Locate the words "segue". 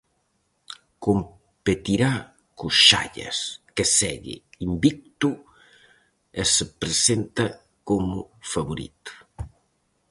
3.99-4.35